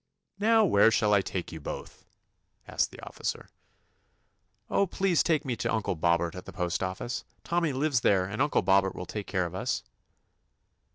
*'Now 0.39 0.65
where 0.65 0.89
shall 0.89 1.13
I 1.13 1.21
take 1.21 1.51
you 1.51 1.61
both^" 1.61 2.05
asked 2.67 2.89
the 2.89 2.99
officer. 3.05 3.49
"Oh, 4.67 4.87
please 4.87 5.21
take 5.21 5.45
me 5.45 5.55
to 5.57 5.71
Uncle 5.71 5.93
Bob 5.93 6.17
bert 6.17 6.33
at 6.33 6.45
the 6.45 6.51
postoffice. 6.51 7.23
Tommy 7.43 7.71
lives 7.71 7.99
there, 8.01 8.25
and 8.25 8.41
Uncle 8.41 8.63
Bobbert 8.63 8.95
will 8.95 9.05
take 9.05 9.27
care 9.27 9.45
of 9.45 9.53
us.' 9.53 9.83